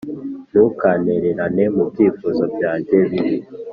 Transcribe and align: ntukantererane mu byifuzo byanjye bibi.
ntukantererane 0.49 1.63
mu 1.75 1.83
byifuzo 1.89 2.43
byanjye 2.55 2.95
bibi. 3.09 3.37